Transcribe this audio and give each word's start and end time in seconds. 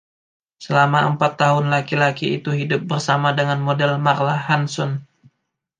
Selama 0.63 0.99
empat 1.13 1.31
tahun 1.41 1.65
laki-laki 1.73 2.25
itu 2.41 2.49
hidup 2.61 2.81
bersama 2.91 3.29
dengan 3.39 3.59
model 3.67 3.93
Marla 4.05 4.33
Hanson. 4.47 4.91